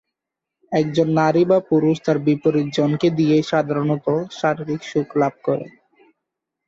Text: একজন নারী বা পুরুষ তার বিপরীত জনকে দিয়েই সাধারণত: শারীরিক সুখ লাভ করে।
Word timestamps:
একজন 0.71 1.07
নারী 1.19 1.43
বা 1.45 1.59
পুরুষ 1.69 1.95
তার 2.05 2.17
বিপরীত 2.25 2.67
জনকে 2.77 3.07
দিয়েই 3.17 3.43
সাধারণত: 3.51 4.05
শারীরিক 4.39 4.81
সুখ 4.85 5.07
লাভ 5.21 5.33
করে। 5.43 5.67